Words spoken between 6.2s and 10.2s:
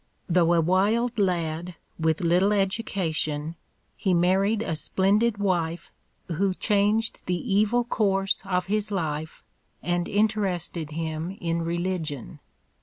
who changed the evil course of his life and